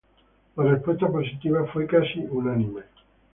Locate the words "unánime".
2.21-2.81